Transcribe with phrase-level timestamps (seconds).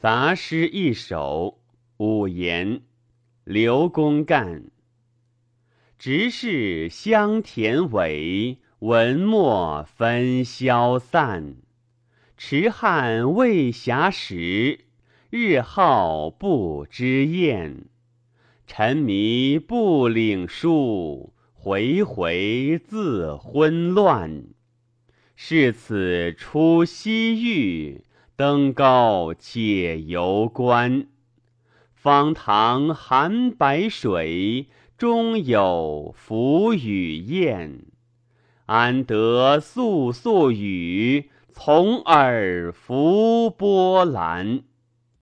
[0.00, 1.58] 杂诗一首，
[1.96, 2.82] 五言，
[3.42, 4.70] 刘公干。
[5.98, 11.56] 直是香田尾，文墨分消散。
[12.36, 14.84] 迟汉未暇时，
[15.30, 17.86] 日号不知厌。
[18.68, 24.44] 沉迷不领书，回回自昏乱。
[25.34, 28.04] 是此出西域。
[28.38, 31.08] 登高且游观，
[31.92, 37.86] 方塘含白水，中有浮与燕。
[38.66, 44.62] 安得肃肃雨，从尔浮波澜？